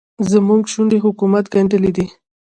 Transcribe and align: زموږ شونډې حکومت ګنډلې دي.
زموږ 0.31 0.63
شونډې 0.71 0.97
حکومت 1.05 1.45
ګنډلې 1.53 1.91
دي. 1.97 2.05